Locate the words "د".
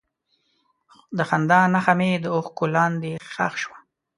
1.17-1.19, 2.23-2.25